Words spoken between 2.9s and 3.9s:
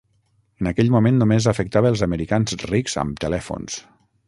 amb telèfons.